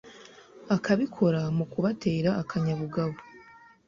[0.75, 3.15] akabikora mu kubatera akanyabugabo